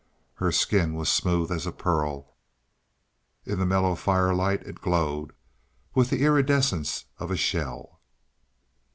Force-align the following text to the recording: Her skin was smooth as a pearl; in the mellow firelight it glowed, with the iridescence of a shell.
Her 0.37 0.51
skin 0.51 0.95
was 0.95 1.09
smooth 1.11 1.51
as 1.51 1.67
a 1.67 1.71
pearl; 1.71 2.33
in 3.45 3.59
the 3.59 3.67
mellow 3.67 3.93
firelight 3.93 4.63
it 4.63 4.81
glowed, 4.81 5.31
with 5.93 6.09
the 6.09 6.23
iridescence 6.23 7.05
of 7.19 7.29
a 7.29 7.37
shell. 7.37 8.01